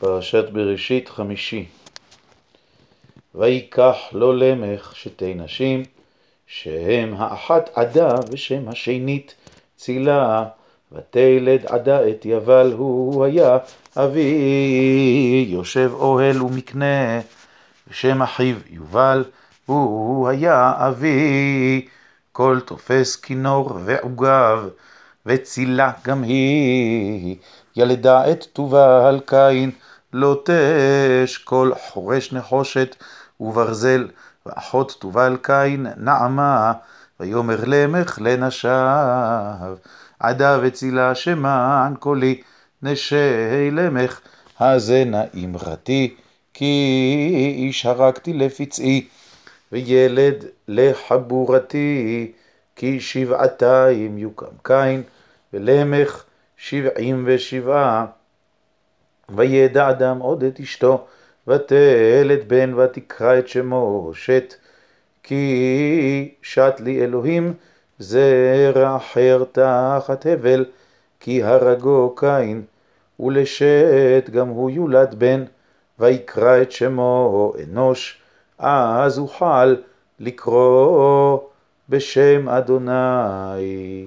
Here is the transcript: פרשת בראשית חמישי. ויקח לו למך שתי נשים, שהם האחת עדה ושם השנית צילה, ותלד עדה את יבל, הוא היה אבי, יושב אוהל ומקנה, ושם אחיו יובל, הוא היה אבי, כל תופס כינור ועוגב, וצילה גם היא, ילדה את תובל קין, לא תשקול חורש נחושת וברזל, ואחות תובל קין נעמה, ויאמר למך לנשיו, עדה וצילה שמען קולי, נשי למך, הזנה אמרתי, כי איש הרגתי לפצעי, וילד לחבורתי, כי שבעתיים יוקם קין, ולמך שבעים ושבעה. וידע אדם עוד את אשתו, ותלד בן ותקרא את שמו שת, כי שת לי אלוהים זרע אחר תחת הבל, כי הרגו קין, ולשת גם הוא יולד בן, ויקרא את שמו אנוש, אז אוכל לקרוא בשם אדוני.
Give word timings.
פרשת 0.00 0.44
בראשית 0.52 1.08
חמישי. 1.08 1.66
ויקח 3.34 3.96
לו 4.12 4.32
למך 4.32 4.96
שתי 4.96 5.34
נשים, 5.34 5.82
שהם 6.46 7.14
האחת 7.18 7.70
עדה 7.74 8.14
ושם 8.30 8.68
השנית 8.68 9.34
צילה, 9.76 10.44
ותלד 10.92 11.66
עדה 11.66 12.08
את 12.08 12.26
יבל, 12.26 12.72
הוא 12.76 13.24
היה 13.24 13.58
אבי, 13.96 15.46
יושב 15.48 15.90
אוהל 15.94 16.42
ומקנה, 16.42 17.20
ושם 17.88 18.22
אחיו 18.22 18.56
יובל, 18.70 19.24
הוא 19.66 20.28
היה 20.28 20.72
אבי, 20.76 21.86
כל 22.32 22.60
תופס 22.64 23.16
כינור 23.16 23.72
ועוגב, 23.84 24.68
וצילה 25.30 25.92
גם 26.04 26.22
היא, 26.22 27.36
ילדה 27.76 28.30
את 28.30 28.46
תובל 28.52 29.20
קין, 29.26 29.70
לא 30.12 30.42
תשקול 30.44 31.74
חורש 31.74 32.32
נחושת 32.32 32.96
וברזל, 33.40 34.08
ואחות 34.46 34.96
תובל 35.00 35.36
קין 35.42 35.86
נעמה, 35.96 36.72
ויאמר 37.20 37.60
למך 37.66 38.18
לנשיו, 38.22 39.76
עדה 40.20 40.58
וצילה 40.62 41.14
שמען 41.14 41.94
קולי, 41.94 42.40
נשי 42.82 43.70
למך, 43.72 44.20
הזנה 44.60 45.22
אמרתי, 45.44 46.14
כי 46.54 47.54
איש 47.56 47.86
הרגתי 47.86 48.32
לפצעי, 48.32 49.08
וילד 49.72 50.44
לחבורתי, 50.68 52.32
כי 52.76 53.00
שבעתיים 53.00 54.18
יוקם 54.18 54.56
קין, 54.62 55.02
ולמך 55.52 56.24
שבעים 56.56 57.24
ושבעה. 57.26 58.06
וידע 59.28 59.90
אדם 59.90 60.18
עוד 60.18 60.44
את 60.44 60.60
אשתו, 60.60 61.06
ותלד 61.48 62.48
בן 62.48 62.74
ותקרא 62.74 63.38
את 63.38 63.48
שמו 63.48 64.10
שת, 64.14 64.54
כי 65.22 66.34
שת 66.42 66.74
לי 66.80 67.04
אלוהים 67.04 67.54
זרע 67.98 68.96
אחר 68.96 69.44
תחת 69.52 70.26
הבל, 70.26 70.64
כי 71.20 71.42
הרגו 71.42 72.14
קין, 72.16 72.62
ולשת 73.20 74.30
גם 74.32 74.48
הוא 74.48 74.70
יולד 74.70 75.14
בן, 75.18 75.44
ויקרא 75.98 76.62
את 76.62 76.72
שמו 76.72 77.52
אנוש, 77.64 78.22
אז 78.58 79.18
אוכל 79.18 79.74
לקרוא 80.20 81.38
בשם 81.88 82.48
אדוני. 82.48 84.06